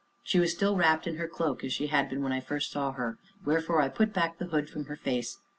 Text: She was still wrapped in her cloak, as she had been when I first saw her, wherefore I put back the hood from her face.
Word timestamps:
She 0.23 0.39
was 0.39 0.51
still 0.51 0.75
wrapped 0.77 1.05
in 1.05 1.17
her 1.17 1.27
cloak, 1.27 1.63
as 1.63 1.71
she 1.71 1.85
had 1.85 2.09
been 2.09 2.23
when 2.23 2.31
I 2.31 2.39
first 2.39 2.71
saw 2.71 2.91
her, 2.93 3.19
wherefore 3.45 3.83
I 3.83 3.87
put 3.87 4.13
back 4.13 4.39
the 4.39 4.47
hood 4.47 4.67
from 4.67 4.85
her 4.85 4.95
face. 4.95 5.37